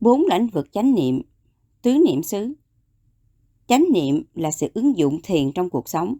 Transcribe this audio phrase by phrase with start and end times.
[0.00, 1.22] Bốn lãnh vực chánh niệm,
[1.82, 2.54] tứ niệm xứ.
[3.66, 6.16] Chánh niệm là sự ứng dụng thiền trong cuộc sống.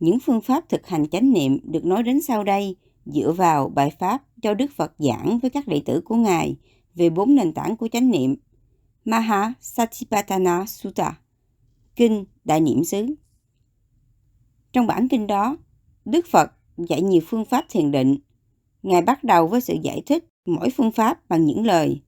[0.00, 2.76] Những phương pháp thực hành chánh niệm được nói đến sau đây
[3.06, 6.56] dựa vào bài pháp do Đức Phật giảng với các đệ tử của Ngài
[6.94, 8.36] về bốn nền tảng của chánh niệm.
[9.04, 11.18] Maha Satipatthana Sutta,
[11.96, 13.06] Kinh Đại Niệm xứ.
[14.72, 15.56] Trong bản kinh đó,
[16.04, 18.16] Đức Phật dạy nhiều phương pháp thiền định.
[18.82, 22.00] Ngài bắt đầu với sự giải thích mỗi phương pháp bằng những lời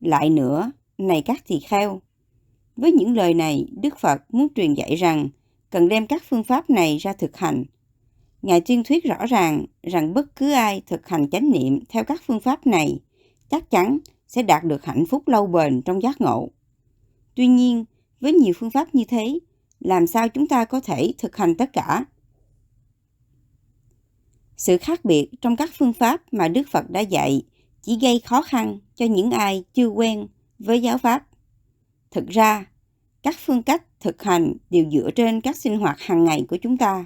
[0.00, 2.00] lại nữa, này các tỳ kheo.
[2.76, 5.28] Với những lời này, Đức Phật muốn truyền dạy rằng
[5.70, 7.64] cần đem các phương pháp này ra thực hành.
[8.42, 12.22] Ngài tuyên thuyết rõ ràng rằng bất cứ ai thực hành chánh niệm theo các
[12.26, 13.00] phương pháp này
[13.50, 16.50] chắc chắn sẽ đạt được hạnh phúc lâu bền trong giác ngộ.
[17.34, 17.84] Tuy nhiên,
[18.20, 19.38] với nhiều phương pháp như thế,
[19.80, 22.04] làm sao chúng ta có thể thực hành tất cả?
[24.56, 27.42] Sự khác biệt trong các phương pháp mà Đức Phật đã dạy
[27.82, 30.26] chỉ gây khó khăn cho những ai chưa quen
[30.58, 31.26] với giáo pháp.
[32.10, 32.66] Thực ra,
[33.22, 36.78] các phương cách thực hành đều dựa trên các sinh hoạt hàng ngày của chúng
[36.78, 37.04] ta.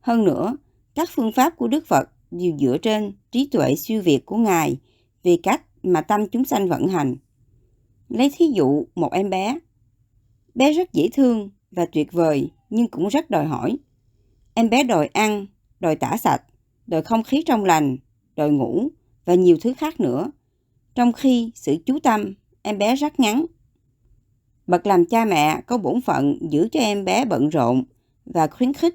[0.00, 0.56] Hơn nữa,
[0.94, 4.76] các phương pháp của Đức Phật đều dựa trên trí tuệ siêu việt của Ngài
[5.22, 7.16] về cách mà tâm chúng sanh vận hành.
[8.08, 9.58] Lấy thí dụ một em bé.
[10.54, 13.78] Bé rất dễ thương và tuyệt vời nhưng cũng rất đòi hỏi.
[14.54, 15.46] Em bé đòi ăn,
[15.80, 16.42] đòi tả sạch,
[16.86, 17.96] đòi không khí trong lành,
[18.36, 18.88] đòi ngủ
[19.28, 20.30] và nhiều thứ khác nữa.
[20.94, 23.46] Trong khi sự chú tâm, em bé rất ngắn.
[24.66, 27.84] Bậc làm cha mẹ có bổn phận giữ cho em bé bận rộn
[28.26, 28.94] và khuyến khích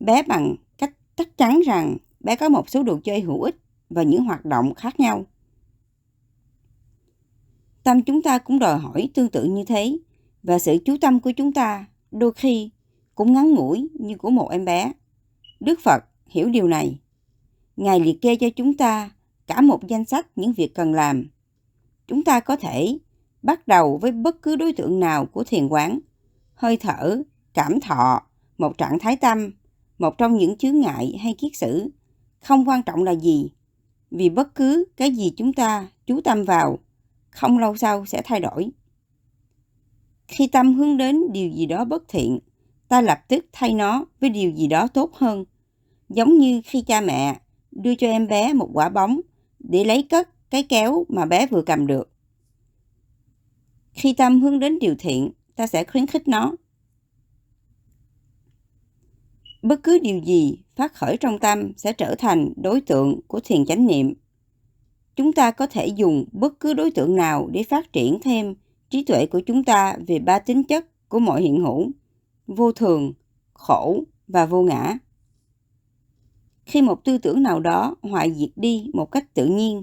[0.00, 3.56] bé bằng cách chắc chắn rằng bé có một số đồ chơi hữu ích
[3.90, 5.26] và những hoạt động khác nhau.
[7.82, 9.98] Tâm chúng ta cũng đòi hỏi tương tự như thế
[10.42, 12.70] và sự chú tâm của chúng ta đôi khi
[13.14, 14.92] cũng ngắn ngủi như của một em bé.
[15.60, 16.98] Đức Phật hiểu điều này.
[17.76, 19.10] Ngài liệt kê cho chúng ta
[19.46, 21.28] cả một danh sách những việc cần làm.
[22.06, 22.98] Chúng ta có thể
[23.42, 25.98] bắt đầu với bất cứ đối tượng nào của thiền quán,
[26.54, 27.22] hơi thở,
[27.54, 28.22] cảm thọ,
[28.58, 29.50] một trạng thái tâm,
[29.98, 31.90] một trong những chướng ngại hay kiết sử,
[32.40, 33.50] không quan trọng là gì.
[34.10, 36.78] Vì bất cứ cái gì chúng ta chú tâm vào,
[37.30, 38.70] không lâu sau sẽ thay đổi.
[40.28, 42.38] Khi tâm hướng đến điều gì đó bất thiện,
[42.88, 45.44] ta lập tức thay nó với điều gì đó tốt hơn.
[46.08, 47.40] Giống như khi cha mẹ
[47.70, 49.20] đưa cho em bé một quả bóng
[49.68, 52.10] để lấy cất cái kéo mà bé vừa cầm được.
[53.92, 56.52] Khi tâm hướng đến điều thiện, ta sẽ khuyến khích nó.
[59.62, 63.66] Bất cứ điều gì phát khởi trong tâm sẽ trở thành đối tượng của thiền
[63.66, 64.14] chánh niệm.
[65.16, 68.54] Chúng ta có thể dùng bất cứ đối tượng nào để phát triển thêm
[68.90, 71.90] trí tuệ của chúng ta về ba tính chất của mọi hiện hữu,
[72.46, 73.12] vô thường,
[73.52, 74.98] khổ và vô ngã.
[76.66, 79.82] Khi một tư tưởng nào đó hoại diệt đi một cách tự nhiên,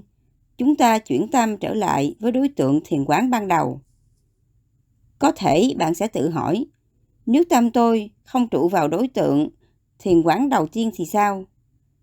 [0.58, 3.80] chúng ta chuyển tâm trở lại với đối tượng thiền quán ban đầu.
[5.18, 6.66] Có thể bạn sẽ tự hỏi,
[7.26, 9.48] nếu tâm tôi không trụ vào đối tượng
[9.98, 11.44] thiền quán đầu tiên thì sao?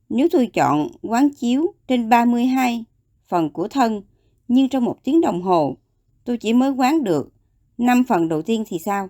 [0.10, 2.86] Nếu tôi chọn quán chiếu trên 32
[3.28, 4.02] phần của thân,
[4.48, 5.78] nhưng trong một tiếng đồng hồ,
[6.26, 7.34] tôi chỉ mới quán được
[7.78, 9.10] 5 phần đầu tiên thì sao?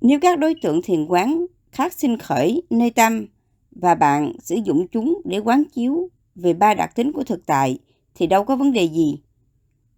[0.00, 3.26] Nếu các đối tượng thiền quán khác sinh khởi nơi tâm
[3.74, 7.78] và bạn sử dụng chúng để quán chiếu về ba đặc tính của thực tại
[8.14, 9.18] thì đâu có vấn đề gì.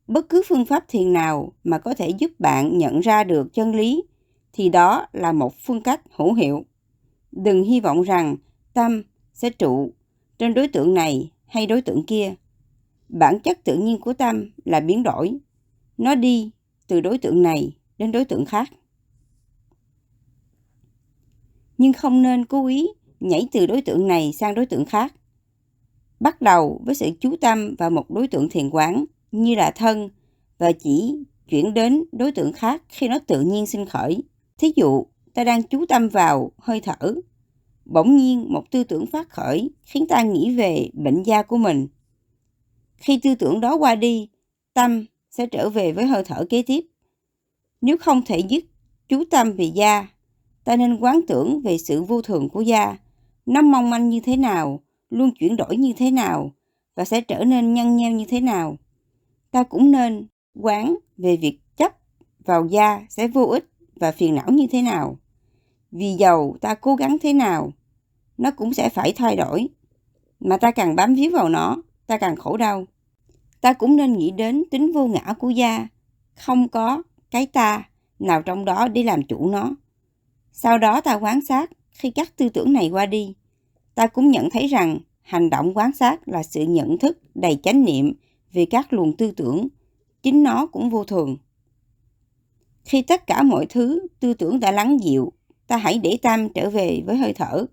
[0.07, 3.75] Bất cứ phương pháp thiền nào mà có thể giúp bạn nhận ra được chân
[3.75, 4.03] lý
[4.53, 6.65] thì đó là một phương cách hữu hiệu.
[7.33, 8.37] Đừng hy vọng rằng
[8.73, 9.93] tâm sẽ trụ
[10.39, 12.35] trên đối tượng này hay đối tượng kia.
[13.09, 15.39] Bản chất tự nhiên của tâm là biến đổi.
[15.99, 16.51] Nó đi
[16.87, 18.69] từ đối tượng này đến đối tượng khác.
[21.79, 22.89] Nhưng không nên cố ý
[23.21, 25.15] nhảy từ đối tượng này sang đối tượng khác.
[26.21, 30.09] Bắt đầu với sự chú tâm vào một đối tượng thiền quán như là thân
[30.59, 31.19] và chỉ
[31.49, 34.22] chuyển đến đối tượng khác khi nó tự nhiên sinh khởi.
[34.59, 37.15] Thí dụ, ta đang chú tâm vào hơi thở.
[37.84, 41.89] Bỗng nhiên một tư tưởng phát khởi khiến ta nghĩ về bệnh da của mình.
[42.97, 44.28] Khi tư tưởng đó qua đi,
[44.74, 46.80] tâm sẽ trở về với hơi thở kế tiếp.
[47.80, 48.65] Nếu không thể dứt
[49.09, 50.09] chú tâm về da,
[50.65, 52.97] ta nên quán tưởng về sự vô thường của da
[53.47, 56.51] nó mong manh như thế nào, luôn chuyển đổi như thế nào
[56.95, 58.77] và sẽ trở nên nhăn nheo như thế nào.
[59.51, 61.93] Ta cũng nên quán về việc chấp
[62.45, 65.19] vào da sẽ vô ích và phiền não như thế nào.
[65.91, 67.72] Vì dầu ta cố gắng thế nào,
[68.39, 69.69] nó cũng sẽ phải thay đổi.
[70.41, 71.77] Mà ta càng bám víu vào nó,
[72.07, 72.84] ta càng khổ đau.
[73.60, 75.89] Ta cũng nên nghĩ đến tính vô ngã của da,
[76.34, 77.84] không có cái ta
[78.19, 79.71] nào trong đó để làm chủ nó.
[80.53, 83.34] Sau đó ta quan sát khi các tư tưởng này qua đi,
[83.95, 87.84] ta cũng nhận thấy rằng hành động quán sát là sự nhận thức đầy chánh
[87.84, 88.13] niệm
[88.53, 89.69] về các luồng tư tưởng,
[90.22, 91.37] chính nó cũng vô thường.
[92.84, 95.33] Khi tất cả mọi thứ tư tưởng đã lắng dịu,
[95.66, 97.66] ta hãy để tâm trở về với hơi thở.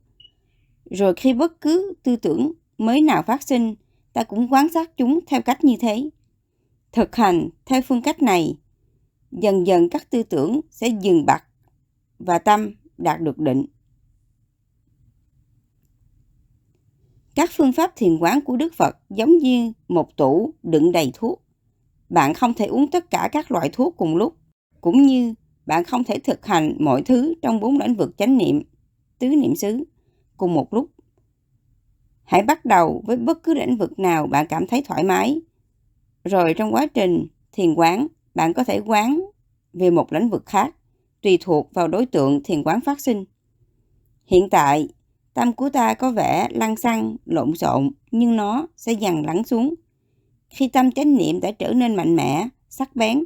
[0.89, 3.75] Rồi khi bất cứ tư tưởng mới nào phát sinh,
[4.13, 6.09] ta cũng quan sát chúng theo cách như thế.
[6.91, 8.55] Thực hành theo phương cách này,
[9.31, 11.43] dần dần các tư tưởng sẽ dừng bặt
[12.19, 13.65] và tâm đạt được định.
[17.35, 21.43] Các phương pháp thiền quán của Đức Phật giống như một tủ đựng đầy thuốc.
[22.09, 24.35] Bạn không thể uống tất cả các loại thuốc cùng lúc,
[24.81, 25.33] cũng như
[25.65, 28.63] bạn không thể thực hành mọi thứ trong bốn lĩnh vực chánh niệm,
[29.19, 29.83] tứ niệm xứ
[30.37, 30.89] cùng một lúc.
[32.23, 35.41] Hãy bắt đầu với bất cứ lĩnh vực nào bạn cảm thấy thoải mái.
[36.23, 39.21] Rồi trong quá trình thiền quán, bạn có thể quán
[39.73, 40.75] về một lĩnh vực khác,
[41.21, 43.25] tùy thuộc vào đối tượng thiền quán phát sinh.
[44.25, 44.87] Hiện tại,
[45.33, 49.73] tâm của ta có vẻ lăng xăng, lộn xộn, nhưng nó sẽ dần lắng xuống.
[50.49, 53.23] Khi tâm chánh niệm đã trở nên mạnh mẽ, sắc bén,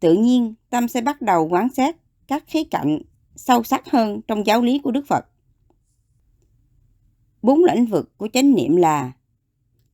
[0.00, 2.98] tự nhiên tâm sẽ bắt đầu quán xét các khía cạnh
[3.36, 5.26] sâu sắc hơn trong giáo lý của Đức Phật.
[7.42, 9.12] Bốn lĩnh vực của chánh niệm là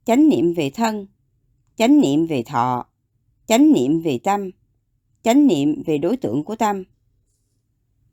[0.05, 1.07] chánh niệm về thân,
[1.77, 2.87] chánh niệm về thọ,
[3.47, 4.51] chánh niệm về tâm,
[5.23, 6.85] chánh niệm về đối tượng của tâm.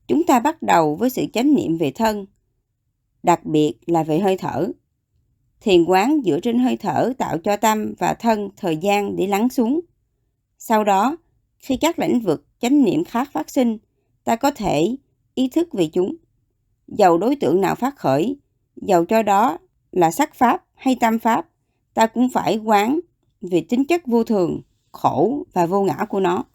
[0.08, 2.26] Chúng ta bắt đầu với sự chánh niệm về thân,
[3.24, 4.68] đặc biệt là về hơi thở.
[5.62, 9.50] Thiền quán dựa trên hơi thở tạo cho tâm và thân thời gian để lắng
[9.50, 9.80] xuống.
[10.58, 11.18] Sau đó,
[11.58, 13.78] khi các lĩnh vực chánh niệm khác phát sinh,
[14.24, 14.96] ta có thể
[15.36, 16.16] ý thức về chúng.
[16.88, 18.40] Dầu đối tượng nào phát khởi,
[18.76, 19.58] dầu cho đó
[19.92, 21.50] là sắc pháp hay tâm pháp,
[21.94, 23.00] ta cũng phải quán
[23.42, 24.62] về tính chất vô thường,
[24.92, 26.46] khổ và vô ngã của nó.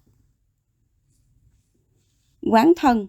[2.51, 3.07] Quán thân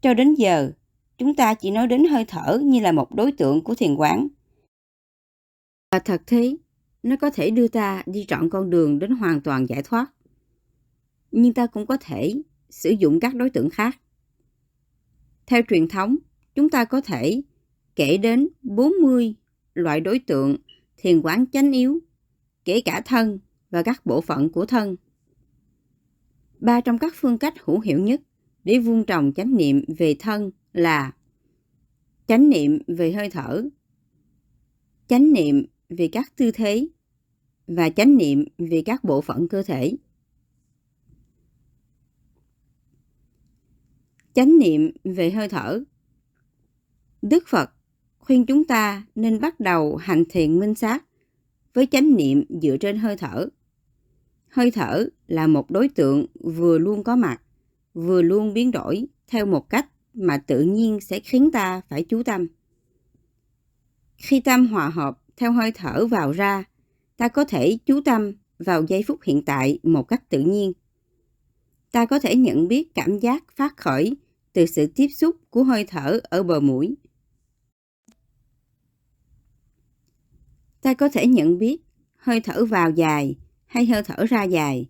[0.00, 0.72] cho đến giờ,
[1.18, 4.28] chúng ta chỉ nói đến hơi thở như là một đối tượng của thiền quán.
[5.90, 6.56] Và thật thế,
[7.02, 10.06] nó có thể đưa ta đi trọn con đường đến hoàn toàn giải thoát.
[11.30, 14.00] Nhưng ta cũng có thể sử dụng các đối tượng khác.
[15.46, 16.16] Theo truyền thống,
[16.54, 17.42] chúng ta có thể
[17.96, 19.34] kể đến 40
[19.74, 20.56] loại đối tượng
[20.96, 22.00] thiền quán chánh yếu,
[22.64, 23.38] kể cả thân
[23.70, 24.96] và các bộ phận của thân.
[26.58, 28.20] Ba trong các phương cách hữu hiệu nhất
[28.64, 31.12] để vun trồng chánh niệm về thân là
[32.26, 33.64] chánh niệm về hơi thở,
[35.08, 36.88] chánh niệm về các tư thế
[37.66, 39.96] và chánh niệm về các bộ phận cơ thể.
[44.34, 45.82] Chánh niệm về hơi thở
[47.22, 47.70] Đức Phật
[48.18, 51.04] khuyên chúng ta nên bắt đầu hành thiền minh sát
[51.74, 53.48] với chánh niệm dựa trên hơi thở.
[54.48, 57.42] Hơi thở là một đối tượng vừa luôn có mặt,
[57.94, 62.22] vừa luôn biến đổi theo một cách mà tự nhiên sẽ khiến ta phải chú
[62.22, 62.46] tâm.
[64.16, 66.64] Khi tâm hòa hợp theo hơi thở vào ra,
[67.16, 70.72] ta có thể chú tâm vào giây phút hiện tại một cách tự nhiên.
[71.92, 74.16] Ta có thể nhận biết cảm giác phát khởi
[74.52, 76.96] từ sự tiếp xúc của hơi thở ở bờ mũi.
[80.80, 81.80] Ta có thể nhận biết
[82.16, 84.88] hơi thở vào dài hay hơi thở ra dài.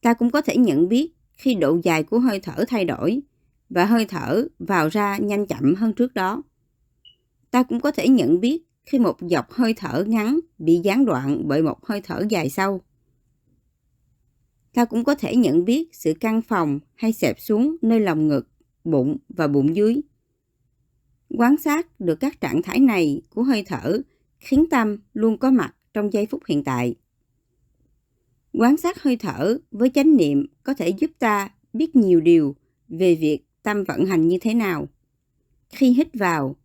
[0.00, 3.20] Ta cũng có thể nhận biết khi độ dài của hơi thở thay đổi
[3.70, 6.42] và hơi thở vào ra nhanh chậm hơn trước đó.
[7.50, 11.42] Ta cũng có thể nhận biết khi một dọc hơi thở ngắn bị gián đoạn
[11.44, 12.80] bởi một hơi thở dài sâu.
[14.74, 18.48] Ta cũng có thể nhận biết sự căng phòng hay xẹp xuống nơi lòng ngực,
[18.84, 20.00] bụng và bụng dưới.
[21.28, 24.00] Quan sát được các trạng thái này của hơi thở
[24.38, 26.94] khiến tâm luôn có mặt trong giây phút hiện tại.
[28.58, 32.56] Quán sát hơi thở với chánh niệm có thể giúp ta biết nhiều điều
[32.88, 34.88] về việc tâm vận hành như thế nào.
[35.70, 36.56] Khi hít vào,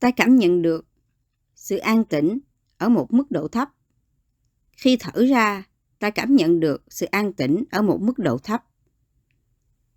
[0.00, 0.86] ta cảm nhận được
[1.54, 2.38] sự an tĩnh
[2.76, 3.68] ở một mức độ thấp.
[4.72, 5.64] Khi thở ra,
[5.98, 8.64] ta cảm nhận được sự an tĩnh ở một mức độ thấp.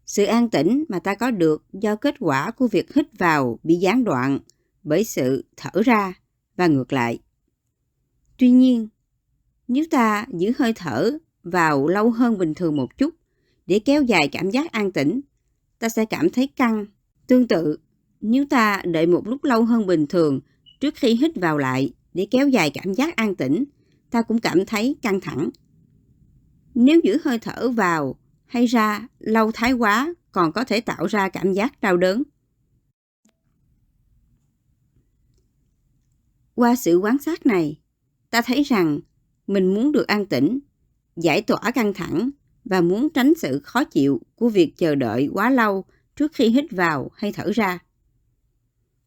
[0.06, 3.76] Sự an tĩnh mà ta có được do kết quả của việc hít vào bị
[3.76, 4.40] gián đoạn
[4.84, 6.14] bởi sự thở ra
[6.56, 7.20] và ngược lại.
[8.38, 8.88] Tuy nhiên,
[9.74, 11.12] nếu ta giữ hơi thở
[11.44, 13.16] vào lâu hơn bình thường một chút
[13.68, 15.22] để kéo dài cảm giác an tĩnh,
[15.80, 16.86] ta sẽ cảm thấy căng.
[17.28, 17.78] Tương tự,
[18.22, 20.40] nếu ta đợi một lúc lâu hơn bình thường
[20.80, 23.64] trước khi hít vào lại để kéo dài cảm giác an tĩnh,
[24.10, 25.50] ta cũng cảm thấy căng thẳng.
[26.74, 31.30] Nếu giữ hơi thở vào hay ra lâu thái quá còn có thể tạo ra
[31.30, 32.24] cảm giác đau đớn.
[36.56, 37.80] Qua sự quan sát này,
[38.30, 39.00] ta thấy rằng
[39.54, 40.60] mình muốn được an tĩnh,
[41.16, 42.30] giải tỏa căng thẳng
[42.66, 46.66] và muốn tránh sự khó chịu của việc chờ đợi quá lâu trước khi hít
[46.72, 47.80] vào hay thở ra.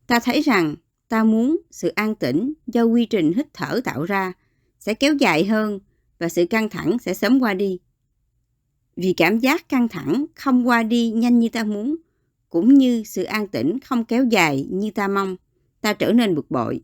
[0.07, 0.75] Ta thấy rằng
[1.09, 4.33] ta muốn sự an tĩnh do quy trình hít thở tạo ra
[4.79, 5.81] sẽ kéo dài hơn
[6.19, 7.79] và sự căng thẳng sẽ sớm qua đi.
[8.97, 11.97] Vì cảm giác căng thẳng không qua đi nhanh như ta muốn,
[12.51, 15.37] cũng như sự an tĩnh không kéo dài như ta mong,
[15.81, 16.81] ta trở nên bực bội.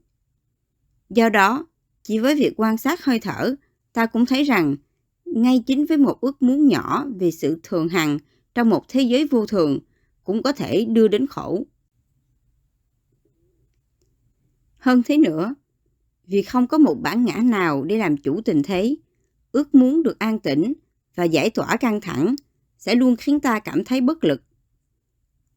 [1.11, 1.67] Do đó,
[2.03, 3.55] chỉ với việc quan sát hơi thở,
[3.93, 4.77] ta cũng thấy rằng
[5.25, 8.19] ngay chính với một ước muốn nhỏ về sự thường hằng
[8.55, 9.79] trong một thế giới vô thường
[10.25, 11.65] cũng có thể đưa đến khổ.
[14.77, 15.55] Hơn thế nữa,
[16.27, 18.97] vì không có một bản ngã nào để làm chủ tình thế,
[19.53, 20.73] ước muốn được an tĩnh
[21.15, 22.35] và giải tỏa căng thẳng
[22.79, 24.43] sẽ luôn khiến ta cảm thấy bất lực.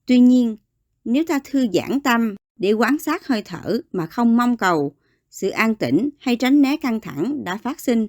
[0.05, 0.57] Tuy nhiên,
[1.05, 4.95] nếu ta thư giãn tâm để quan sát hơi thở mà không mong cầu
[5.33, 8.07] sự an tĩnh hay tránh né căng thẳng đã phát sinh,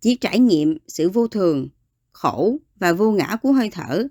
[0.00, 1.68] chỉ trải nghiệm sự vô thường,
[2.12, 4.06] khổ và vô ngã của hơi thở,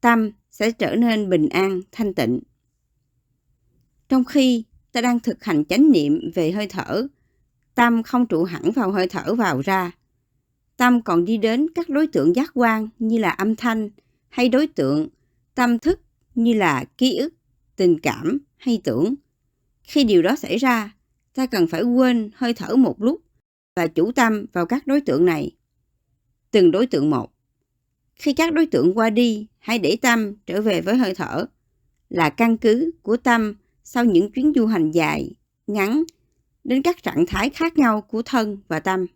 [0.00, 2.40] tâm sẽ trở nên bình an, thanh tịnh.
[4.08, 7.06] Trong khi ta đang thực hành chánh niệm về hơi thở,
[7.74, 9.90] tâm không trụ hẳn vào hơi thở vào ra.
[10.76, 13.90] Tâm còn đi đến các đối tượng giác quan như là âm thanh
[14.28, 15.08] hay đối tượng
[15.54, 16.00] tâm thức
[16.34, 17.34] như là ký ức,
[17.76, 19.14] tình cảm hay tưởng.
[19.82, 20.96] Khi điều đó xảy ra,
[21.34, 23.20] ta cần phải quên hơi thở một lúc
[23.76, 25.50] và chủ tâm vào các đối tượng này.
[26.50, 27.32] Từng đối tượng một.
[28.14, 31.46] Khi các đối tượng qua đi, hãy để tâm trở về với hơi thở
[32.08, 35.34] là căn cứ của tâm sau những chuyến du hành dài,
[35.66, 36.02] ngắn
[36.64, 39.06] đến các trạng thái khác nhau của thân và tâm.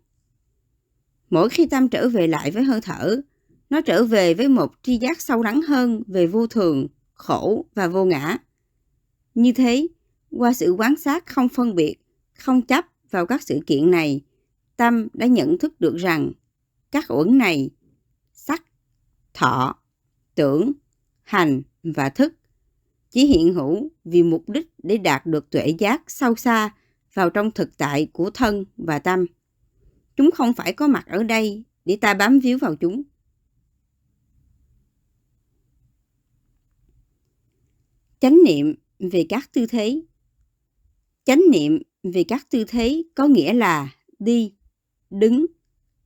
[1.29, 3.21] Mỗi khi tâm trở về lại với hơi thở,
[3.69, 7.87] nó trở về với một tri giác sâu lắng hơn về vô thường, khổ và
[7.87, 8.37] vô ngã.
[9.35, 9.87] Như thế,
[10.31, 11.95] qua sự quán sát không phân biệt,
[12.33, 14.21] không chấp vào các sự kiện này,
[14.77, 16.31] tâm đã nhận thức được rằng
[16.91, 17.69] các uẩn này,
[18.33, 18.63] sắc,
[19.33, 19.75] thọ,
[20.35, 20.71] tưởng,
[21.23, 22.33] hành và thức
[23.09, 26.75] chỉ hiện hữu vì mục đích để đạt được tuệ giác sâu xa
[27.13, 29.25] vào trong thực tại của thân và tâm.
[30.15, 33.03] Chúng không phải có mặt ở đây để ta bám víu vào chúng.
[38.19, 40.01] Chánh niệm về các tư thế
[41.27, 44.53] Chánh niệm về các tư thế có nghĩa là đi,
[45.09, 45.45] đứng,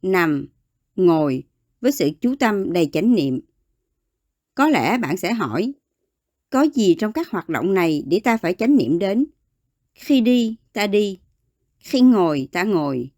[0.02, 0.48] nằm,
[0.96, 1.44] ngồi
[1.82, 3.40] với sự chú tâm đầy chánh niệm.
[4.56, 5.74] Có lẽ bạn sẽ hỏi,
[6.50, 9.26] có gì trong các hoạt động này để ta phải chánh niệm đến?
[9.96, 11.20] Khi đi, ta đi.
[11.80, 13.12] Khi ngồi, ta ngồi.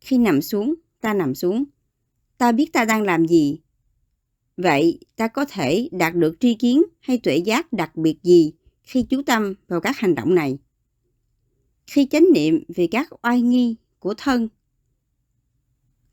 [0.00, 1.64] Khi nằm xuống, ta nằm xuống.
[2.38, 3.60] Ta biết ta đang làm gì.
[4.56, 9.02] Vậy, ta có thể đạt được tri kiến hay tuệ giác đặc biệt gì khi
[9.02, 10.58] chú tâm vào các hành động này?
[11.86, 14.48] Khi chánh niệm về các oai nghi của thân,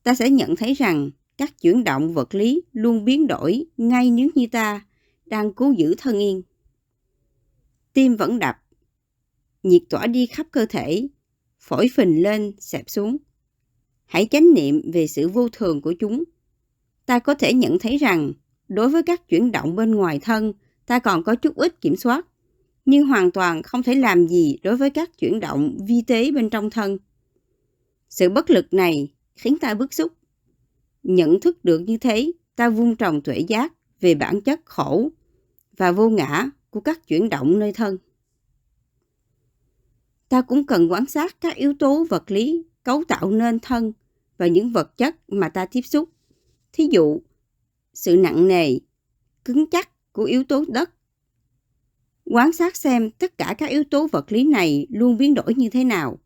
[0.04, 4.30] ta sẽ nhận thấy rằng các chuyển động vật lý luôn biến đổi ngay nếu
[4.36, 4.86] như ta
[5.26, 6.42] đang cố giữ thân yên.
[7.94, 8.58] Tim vẫn đập,
[9.64, 11.08] nhiệt tỏa đi khắp cơ thể,
[11.60, 13.18] phổi phình lên, xẹp xuống.
[14.06, 16.24] Hãy chánh niệm về sự vô thường của chúng.
[17.06, 18.32] Ta có thể nhận thấy rằng
[18.68, 20.54] đối với các chuyển động bên ngoài thân,
[20.86, 22.26] ta còn có chút ít kiểm soát,
[22.86, 26.50] nhưng hoàn toàn không thể làm gì đối với các chuyển động vi tế bên
[26.50, 26.98] trong thân.
[28.10, 30.14] Sự bất lực này khiến ta bức xúc.
[31.04, 35.10] Nhận thức được như thế, ta vung trồng tuệ giác về bản chất khổ
[35.78, 37.98] và vô ngã của các chuyển động nơi thân.
[40.30, 43.94] Ta cũng cần quan sát các yếu tố vật lý cấu tạo nên thân
[44.38, 46.10] và những vật chất mà ta tiếp xúc.
[46.74, 47.22] Thí dụ,
[47.94, 48.80] sự nặng nề,
[49.46, 50.92] cứng chắc của yếu tố đất.
[52.32, 55.70] Quan sát xem tất cả các yếu tố vật lý này luôn biến đổi như
[55.70, 56.20] thế nào.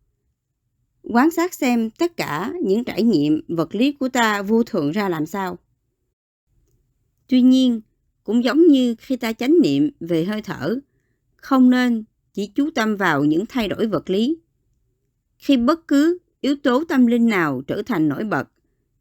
[1.04, 5.10] Quan sát xem tất cả những trải nghiệm vật lý của ta vô thường ra
[5.10, 5.58] làm sao.
[7.28, 7.82] Tuy nhiên,
[8.24, 10.80] cũng giống như khi ta chánh niệm về hơi thở,
[11.36, 14.38] không nên chỉ chú tâm vào những thay đổi vật lý.
[15.38, 18.50] Khi bất cứ yếu tố tâm linh nào trở thành nổi bật,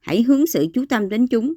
[0.01, 1.55] hãy hướng sự chú tâm đến chúng.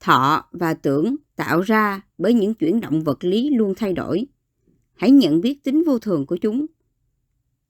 [0.00, 1.16] Thọ và tưởng
[1.46, 4.26] tạo ra bởi những chuyển động vật lý luôn thay đổi.
[4.94, 6.66] Hãy nhận biết tính vô thường của chúng.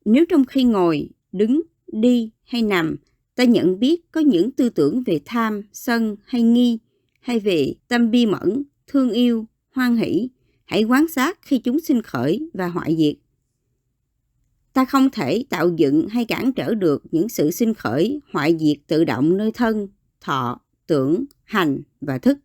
[0.04, 1.62] Nếu trong khi ngồi, đứng,
[1.92, 2.96] đi hay nằm,
[3.34, 6.78] ta nhận biết có những tư tưởng về tham, sân hay nghi,
[7.20, 10.28] hay về tâm bi mẫn, thương yêu, hoan hỷ,
[10.64, 13.14] hãy quan sát khi chúng sinh khởi và hoại diệt.
[14.72, 18.76] Ta không thể tạo dựng hay cản trở được những sự sinh khởi, hoại diệt
[18.86, 19.88] tự động nơi thân,
[20.20, 22.38] thọ, tưởng, hành và thức.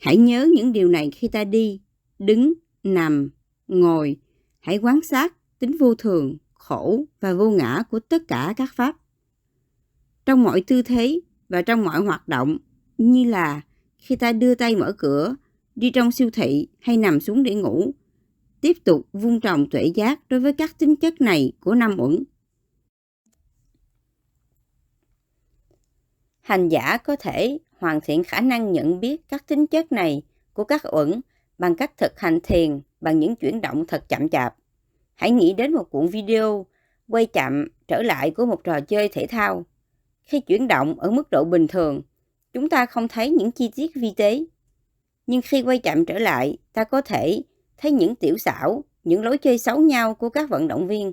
[0.00, 1.80] Hãy nhớ những điều này khi ta đi,
[2.18, 2.52] đứng,
[2.82, 3.30] nằm,
[3.68, 4.16] ngồi.
[4.60, 8.96] Hãy quan sát tính vô thường, khổ và vô ngã của tất cả các pháp.
[10.26, 12.58] Trong mọi tư thế và trong mọi hoạt động,
[12.98, 13.60] như là
[13.98, 15.36] khi ta đưa tay mở cửa,
[15.74, 17.94] đi trong siêu thị hay nằm xuống để ngủ.
[18.60, 22.24] Tiếp tục vun trồng tuệ giác đối với các tính chất này của năm uẩn.
[26.50, 30.64] Hành giả có thể hoàn thiện khả năng nhận biết các tính chất này của
[30.64, 31.20] các uẩn
[31.58, 34.54] bằng cách thực hành thiền bằng những chuyển động thật chậm chạp.
[35.14, 36.66] Hãy nghĩ đến một cuộn video
[37.08, 39.64] quay chậm trở lại của một trò chơi thể thao.
[40.22, 42.02] Khi chuyển động ở mức độ bình thường,
[42.52, 44.44] chúng ta không thấy những chi tiết vi tế.
[45.26, 47.42] Nhưng khi quay chậm trở lại, ta có thể
[47.76, 51.12] thấy những tiểu xảo, những lối chơi xấu nhau của các vận động viên.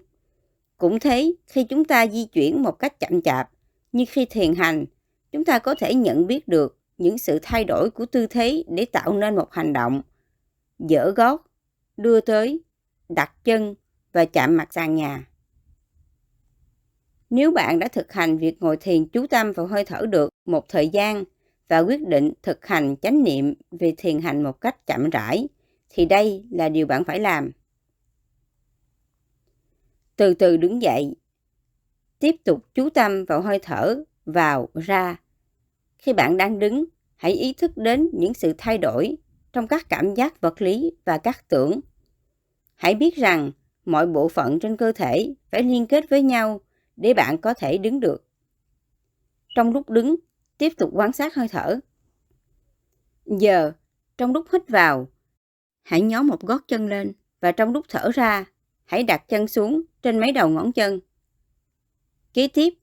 [0.78, 3.50] Cũng thế, khi chúng ta di chuyển một cách chậm chạp,
[3.92, 4.86] như khi thiền hành,
[5.38, 8.86] chúng ta có thể nhận biết được những sự thay đổi của tư thế để
[8.86, 10.02] tạo nên một hành động.
[10.80, 11.46] dở gót,
[11.98, 12.62] đưa tới,
[13.10, 13.76] đặt chân
[14.12, 15.28] và chạm mặt sàn nhà.
[17.30, 20.70] Nếu bạn đã thực hành việc ngồi thiền chú tâm vào hơi thở được một
[20.70, 21.24] thời gian
[21.68, 25.48] và quyết định thực hành chánh niệm về thiền hành một cách chậm rãi,
[25.90, 27.52] thì đây là điều bạn phải làm.
[30.16, 31.16] Từ từ đứng dậy.
[32.20, 35.18] Tiếp tục chú tâm vào hơi thở vào, ra.
[35.98, 36.86] Khi bạn đang đứng,
[37.16, 39.18] hãy ý thức đến những sự thay đổi
[39.54, 41.80] trong các cảm giác vật lý và các tưởng.
[42.76, 43.52] Hãy biết rằng
[43.86, 46.62] mọi bộ phận trên cơ thể phải liên kết với nhau
[46.96, 48.28] để bạn có thể đứng được.
[49.56, 50.16] Trong lúc đứng,
[50.58, 51.80] tiếp tục quan sát hơi thở.
[53.26, 53.72] Giờ,
[54.18, 55.08] trong lúc hít vào,
[55.84, 58.46] hãy nhó một gót chân lên và trong lúc thở ra,
[58.86, 61.00] hãy đặt chân xuống trên mấy đầu ngón chân.
[62.34, 62.74] Kế tiếp,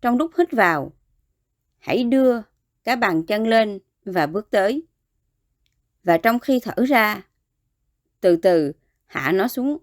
[0.00, 0.92] trong lúc hít vào,
[1.82, 2.40] hãy đưa
[2.84, 4.86] cả bàn chân lên và bước tới.
[6.04, 7.22] Và trong khi thở ra,
[8.20, 8.72] từ từ
[9.06, 9.78] hạ nó xuống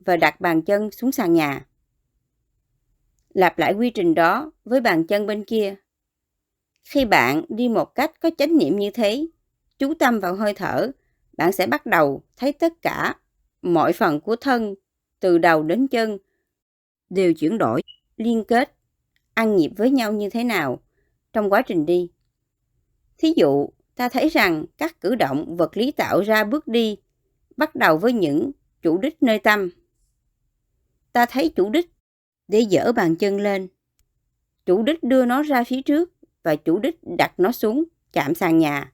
[0.00, 1.66] và đặt bàn chân xuống sàn nhà.
[3.34, 5.74] Lặp lại quy trình đó với bàn chân bên kia.
[6.82, 9.26] Khi bạn đi một cách có chánh niệm như thế,
[9.78, 10.90] chú tâm vào hơi thở,
[11.36, 13.14] bạn sẽ bắt đầu thấy tất cả
[13.62, 14.74] mọi phần của thân
[15.20, 16.18] từ đầu đến chân
[17.10, 17.82] đều chuyển đổi,
[18.16, 18.76] liên kết,
[19.34, 20.80] ăn nhịp với nhau như thế nào
[21.32, 22.10] trong quá trình đi.
[23.18, 26.96] Thí dụ, ta thấy rằng các cử động vật lý tạo ra bước đi
[27.56, 28.50] bắt đầu với những
[28.82, 29.70] chủ đích nơi tâm.
[31.12, 31.90] Ta thấy chủ đích
[32.48, 33.68] để dỡ bàn chân lên.
[34.66, 36.12] Chủ đích đưa nó ra phía trước
[36.42, 38.92] và chủ đích đặt nó xuống chạm sàn nhà.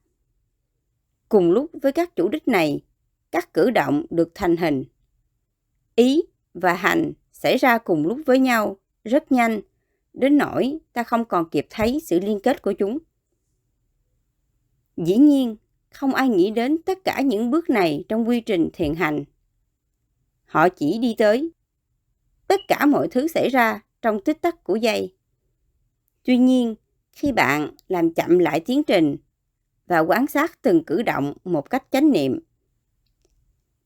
[1.29, 2.85] Cùng lúc với các chủ đích này,
[3.31, 4.85] các cử động được thành hình.
[5.95, 6.23] Ý
[6.55, 9.61] và hành xảy ra cùng lúc với nhau rất nhanh,
[10.17, 12.99] đến nỗi ta không còn kịp thấy sự liên kết của chúng.
[14.97, 15.57] Dĩ nhiên,
[15.91, 19.25] không ai nghĩ đến tất cả những bước này trong quy trình thiền hành.
[20.45, 21.53] Họ chỉ đi tới.
[22.47, 25.15] Tất cả mọi thứ xảy ra trong tích tắc của giây.
[26.25, 26.75] Tuy nhiên,
[27.13, 29.17] khi bạn làm chậm lại tiến trình
[29.87, 32.41] và quan sát từng cử động một cách chánh niệm,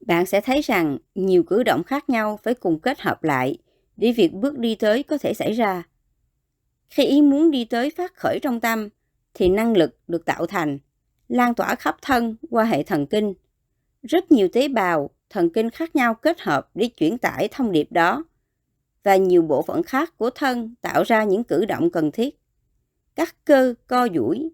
[0.06, 3.58] bạn sẽ thấy rằng nhiều cử động khác nhau phải cùng kết hợp lại
[3.96, 5.89] để việc bước đi tới có thể xảy ra.
[6.90, 8.88] Khi ý muốn đi tới phát khởi trong tâm,
[9.34, 10.78] thì năng lực được tạo thành,
[11.28, 13.34] lan tỏa khắp thân qua hệ thần kinh.
[14.02, 17.92] Rất nhiều tế bào, thần kinh khác nhau kết hợp để chuyển tải thông điệp
[17.92, 18.24] đó.
[19.02, 22.40] Và nhiều bộ phận khác của thân tạo ra những cử động cần thiết.
[23.14, 24.48] Các cơ co duỗi,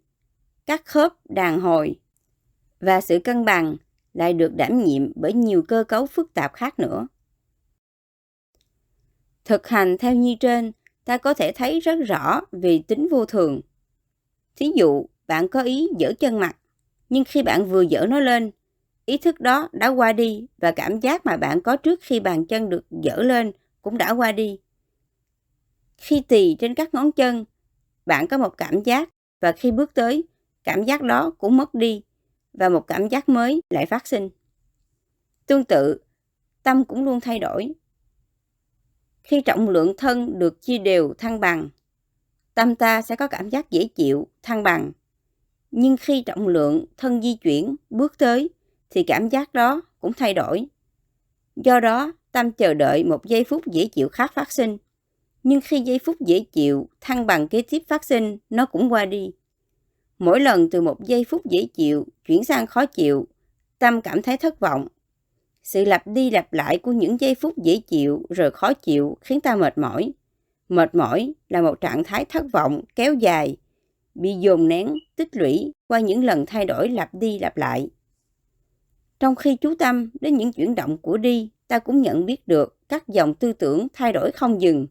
[0.67, 2.01] các khớp đàn hồi
[2.81, 3.77] và sự cân bằng
[4.15, 7.09] lại được đảm nhiệm bởi nhiều cơ cấu phức tạp khác nữa.
[9.45, 10.73] Thực hành theo như trên,
[11.07, 13.61] ta có thể thấy rất rõ vì tính vô thường.
[14.57, 16.57] Thí dụ, bạn có ý dở chân mặt,
[17.09, 18.51] nhưng khi bạn vừa dở nó lên,
[19.05, 22.47] ý thức đó đã qua đi và cảm giác mà bạn có trước khi bàn
[22.47, 24.59] chân được dở lên cũng đã qua đi.
[25.99, 27.45] Khi tỳ trên các ngón chân,
[28.07, 29.09] bạn có một cảm giác
[29.41, 30.25] và khi bước tới,
[30.65, 32.03] cảm giác đó cũng mất đi
[32.53, 34.29] và một cảm giác mới lại phát sinh.
[35.47, 35.99] Tương tự,
[36.63, 37.75] tâm cũng luôn thay đổi.
[39.27, 41.69] Khi trọng lượng thân được chia đều thăng bằng,
[42.55, 44.93] tâm ta sẽ có cảm giác dễ chịu, thăng bằng.
[45.71, 48.51] Nhưng khi trọng lượng thân di chuyển, bước tới,
[48.91, 50.67] thì cảm giác đó cũng thay đổi.
[51.57, 54.77] Do đó, tâm chờ đợi một giây phút dễ chịu khác phát sinh.
[55.43, 59.05] Nhưng khi giây phút dễ chịu, thăng bằng kế tiếp phát sinh, nó cũng qua
[59.05, 59.31] đi.
[60.19, 63.27] Mỗi lần từ một giây phút dễ chịu chuyển sang khó chịu,
[63.79, 64.87] tâm cảm thấy thất vọng.
[65.67, 69.41] Sự lặp đi lặp lại của những giây phút dễ chịu rồi khó chịu khiến
[69.41, 70.13] ta mệt mỏi.
[70.69, 73.57] Mệt mỏi là một trạng thái thất vọng kéo dài,
[74.15, 77.89] bị dồn nén, tích lũy qua những lần thay đổi lặp đi lặp lại.
[79.21, 82.89] Trong khi chú tâm đến những chuyển động của đi, ta cũng nhận biết được
[82.89, 84.87] các dòng tư tưởng thay đổi không dừng.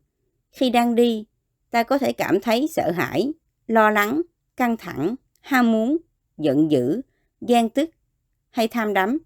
[0.51, 1.25] Khi đang đi,
[1.71, 3.33] ta có thể cảm thấy sợ hãi,
[3.67, 4.21] lo lắng,
[4.57, 5.97] căng thẳng, ham muốn,
[6.37, 7.01] giận dữ,
[7.47, 7.89] ghen tức
[8.49, 9.17] hay tham đắm.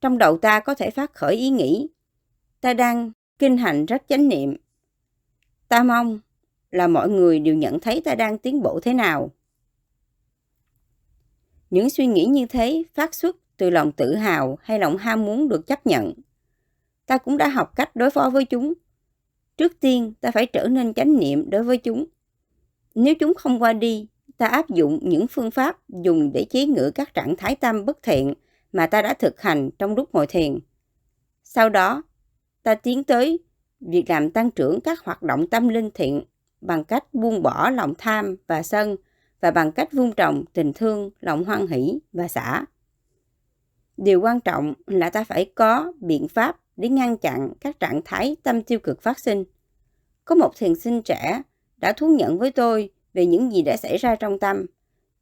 [0.00, 1.88] Trong đầu ta có thể phát khởi ý nghĩ,
[2.60, 4.56] ta đang kinh hành rất chánh niệm.
[5.68, 6.20] Ta mong
[6.70, 9.30] là mọi người đều nhận thấy ta đang tiến bộ thế nào.
[11.70, 15.48] Những suy nghĩ như thế phát xuất từ lòng tự hào hay lòng ham muốn
[15.48, 16.12] được chấp nhận.
[17.06, 18.72] Ta cũng đã học cách đối phó với chúng.
[19.56, 22.04] Trước tiên, ta phải trở nên chánh niệm đối với chúng.
[22.94, 26.90] Nếu chúng không qua đi, ta áp dụng những phương pháp dùng để chế ngự
[26.94, 28.34] các trạng thái tâm bất thiện
[28.72, 30.58] mà ta đã thực hành trong lúc ngồi thiền.
[31.44, 32.02] Sau đó,
[32.62, 33.38] ta tiến tới
[33.80, 36.24] việc làm tăng trưởng các hoạt động tâm linh thiện
[36.60, 38.96] bằng cách buông bỏ lòng tham và sân
[39.40, 42.64] và bằng cách vun trồng tình thương, lòng hoan hỷ và xả.
[43.96, 48.36] Điều quan trọng là ta phải có biện pháp để ngăn chặn các trạng thái
[48.42, 49.44] tâm tiêu cực phát sinh.
[50.24, 51.42] Có một thiền sinh trẻ
[51.76, 54.66] đã thú nhận với tôi về những gì đã xảy ra trong tâm.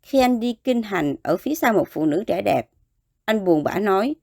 [0.03, 2.71] Khi anh đi kinh hành ở phía sau một phụ nữ trẻ đẹp,
[3.29, 4.14] anh buồn bã nói,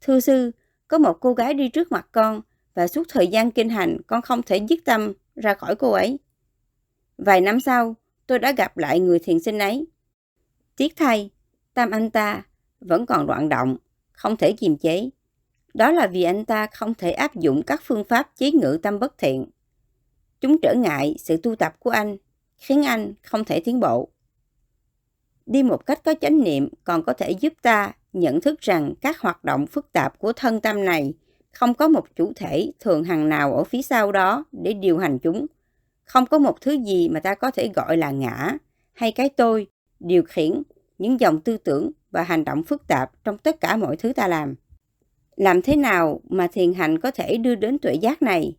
[0.00, 0.50] Thưa sư,
[0.88, 2.40] có một cô gái đi trước mặt con
[2.74, 6.18] và suốt thời gian kinh hành con không thể dứt tâm ra khỏi cô ấy.
[7.18, 7.94] Vài năm sau,
[8.26, 9.86] tôi đã gặp lại người thiền sinh ấy.
[10.76, 11.30] Tiếc thay,
[11.74, 12.42] tâm anh ta
[12.80, 13.76] vẫn còn loạn động,
[14.12, 15.10] không thể kiềm chế.
[15.74, 18.98] Đó là vì anh ta không thể áp dụng các phương pháp chế ngự tâm
[18.98, 19.50] bất thiện.
[20.40, 22.16] Chúng trở ngại sự tu tập của anh,
[22.56, 24.08] khiến anh không thể tiến bộ.
[25.46, 29.20] Đi một cách có chánh niệm còn có thể giúp ta nhận thức rằng các
[29.20, 31.14] hoạt động phức tạp của thân tâm này
[31.52, 35.18] không có một chủ thể thường hằng nào ở phía sau đó để điều hành
[35.18, 35.46] chúng.
[36.04, 38.52] Không có một thứ gì mà ta có thể gọi là ngã
[38.92, 39.66] hay cái tôi
[40.00, 40.62] điều khiển
[40.98, 44.28] những dòng tư tưởng và hành động phức tạp trong tất cả mọi thứ ta
[44.28, 44.54] làm.
[45.36, 48.56] Làm thế nào mà thiền hành có thể đưa đến tuệ giác này?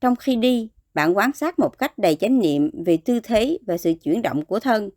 [0.00, 3.76] Trong khi đi, bạn quan sát một cách đầy chánh niệm về tư thế và
[3.76, 4.90] sự chuyển động của thân.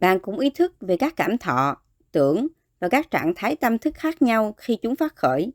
[0.00, 1.76] Bạn cũng ý thức về các cảm thọ,
[2.12, 2.46] tưởng
[2.80, 5.52] và các trạng thái tâm thức khác nhau khi chúng phát khởi.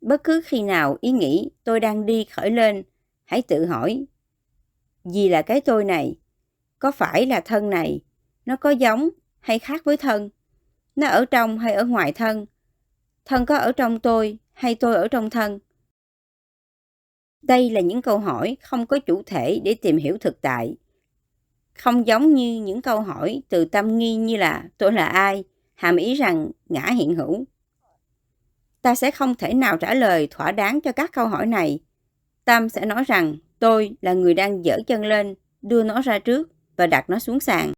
[0.00, 2.82] Bất cứ khi nào ý nghĩ tôi đang đi khởi lên,
[3.24, 4.06] hãy tự hỏi,
[5.04, 6.18] gì là cái tôi này?
[6.78, 8.00] Có phải là thân này?
[8.46, 9.08] Nó có giống
[9.40, 10.30] hay khác với thân?
[10.96, 12.46] Nó ở trong hay ở ngoài thân?
[13.24, 15.58] Thân có ở trong tôi hay tôi ở trong thân?
[17.42, 20.76] Đây là những câu hỏi không có chủ thể để tìm hiểu thực tại.
[21.74, 25.96] Không giống như những câu hỏi từ tâm nghi như là tôi là ai, hàm
[25.96, 27.44] ý rằng ngã hiện hữu.
[28.82, 31.78] Ta sẽ không thể nào trả lời thỏa đáng cho các câu hỏi này.
[32.44, 36.52] Tâm sẽ nói rằng tôi là người đang dở chân lên, đưa nó ra trước
[36.76, 37.72] và đặt nó xuống sàn.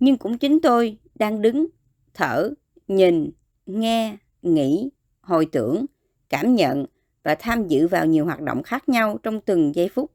[0.00, 1.66] Nhưng cũng chính tôi đang đứng,
[2.14, 2.50] thở,
[2.88, 3.30] nhìn,
[3.66, 5.86] nghe, nghĩ, hồi tưởng,
[6.28, 6.86] cảm nhận
[7.22, 10.10] và tham dự vào nhiều hoạt động khác nhau trong từng giây phút.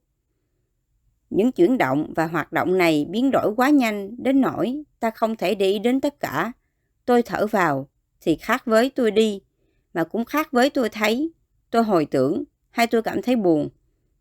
[1.29, 5.35] Những chuyển động và hoạt động này biến đổi quá nhanh đến nỗi ta không
[5.35, 6.51] thể để ý đến tất cả.
[7.05, 7.89] Tôi thở vào
[8.21, 9.41] thì khác với tôi đi,
[9.93, 11.31] mà cũng khác với tôi thấy,
[11.71, 13.69] tôi hồi tưởng hay tôi cảm thấy buồn.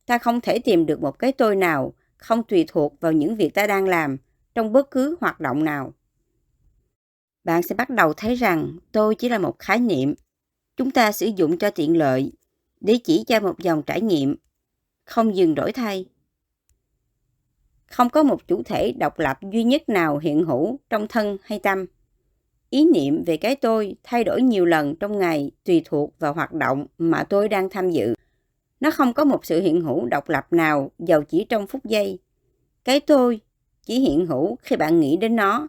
[0.07, 3.55] Ta không thể tìm được một cái tôi nào không tùy thuộc vào những việc
[3.55, 4.17] ta đang làm
[4.55, 5.93] trong bất cứ hoạt động nào.
[7.45, 10.15] Bạn sẽ bắt đầu thấy rằng tôi chỉ là một khái niệm.
[10.77, 12.33] Chúng ta sử dụng cho tiện lợi
[12.81, 14.37] để chỉ cho một dòng trải nghiệm,
[15.05, 16.07] không dừng đổi thay.
[17.87, 21.59] Không có một chủ thể độc lập duy nhất nào hiện hữu trong thân hay
[21.59, 21.87] tâm.
[22.73, 26.53] Ý niệm về cái tôi thay đổi nhiều lần trong ngày tùy thuộc vào hoạt
[26.53, 28.15] động mà tôi đang tham dự.
[28.81, 32.19] Nó không có một sự hiện hữu độc lập nào giàu chỉ trong phút giây.
[32.85, 33.41] Cái tôi
[33.83, 35.69] chỉ hiện hữu khi bạn nghĩ đến nó.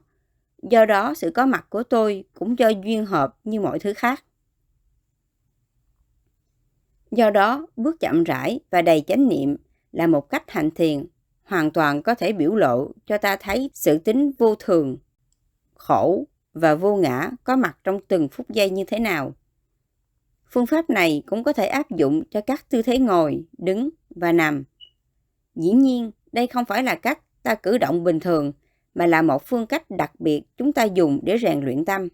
[0.61, 4.23] Do đó, sự có mặt của tôi cũng do duyên hợp như mọi thứ khác.
[7.11, 9.57] Do đó, bước chậm rãi và đầy chánh niệm
[9.91, 11.05] là một cách hành thiền
[11.43, 14.97] hoàn toàn có thể biểu lộ cho ta thấy sự tính vô thường,
[15.73, 19.35] khổ và vô ngã có mặt trong từng phút giây như thế nào.
[20.51, 24.31] Phương pháp này cũng có thể áp dụng cho các tư thế ngồi, đứng và
[24.31, 24.63] nằm.
[25.55, 28.53] Dĩ nhiên, đây không phải là cách ta cử động bình thường,
[28.95, 32.07] mà là một phương cách đặc biệt chúng ta dùng để rèn luyện tâm.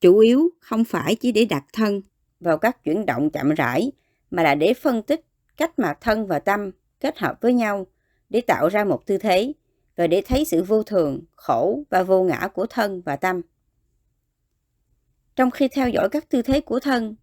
[0.00, 2.00] Chủ yếu không phải chỉ để đặt thân
[2.40, 3.92] vào các chuyển động chậm rãi,
[4.30, 5.24] mà là để phân tích
[5.56, 7.86] cách mà thân và tâm kết hợp với nhau
[8.30, 9.52] để tạo ra một tư thế
[9.96, 13.40] và để thấy sự vô thường, khổ và vô ngã của thân và tâm.
[15.36, 17.16] Trong khi theo dõi các tư thế của thân,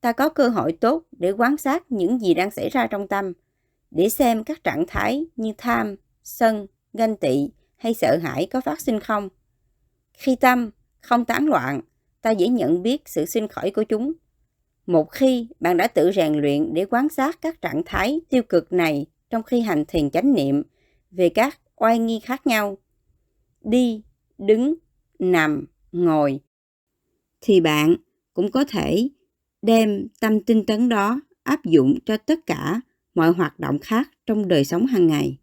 [0.00, 3.32] ta có cơ hội tốt để quan sát những gì đang xảy ra trong tâm,
[3.90, 8.80] để xem các trạng thái như tham, sân, ganh tị hay sợ hãi có phát
[8.80, 9.28] sinh không.
[10.12, 10.70] Khi tâm
[11.00, 11.80] không tán loạn,
[12.22, 14.12] ta dễ nhận biết sự sinh khởi của chúng.
[14.86, 18.72] Một khi bạn đã tự rèn luyện để quan sát các trạng thái tiêu cực
[18.72, 20.62] này trong khi hành thiền chánh niệm
[21.10, 22.78] về các oai nghi khác nhau,
[23.60, 24.02] đi,
[24.38, 24.74] đứng,
[25.18, 26.40] nằm, ngồi,
[27.40, 27.96] thì bạn
[28.34, 29.08] cũng có thể
[29.62, 32.80] đem tâm tinh tấn đó áp dụng cho tất cả
[33.14, 35.38] mọi hoạt động khác trong đời sống hàng ngày.